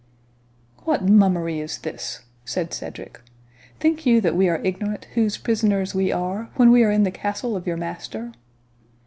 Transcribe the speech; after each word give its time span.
"What 0.83 1.03
mummery 1.07 1.59
is 1.59 1.77
this?" 1.77 2.21
said 2.43 2.73
Cedric; 2.73 3.21
"think 3.79 4.03
you 4.03 4.19
that 4.21 4.35
we 4.35 4.49
are 4.49 4.59
ignorant 4.65 5.05
whose 5.13 5.37
prisoners 5.37 5.93
we 5.93 6.11
are, 6.11 6.49
when 6.55 6.71
we 6.71 6.83
are 6.83 6.89
in 6.89 7.03
the 7.03 7.11
castle 7.11 7.55
of 7.55 7.67
your 7.67 7.77
master? 7.77 8.31